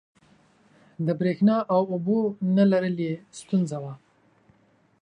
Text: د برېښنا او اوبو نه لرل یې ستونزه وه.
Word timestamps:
د 1.05 1.07
برېښنا 1.19 1.57
او 1.73 1.81
اوبو 1.93 2.19
نه 2.55 2.63
لرل 2.71 2.97
یې 3.07 3.13
ستونزه 3.39 3.77
وه. 3.83 3.93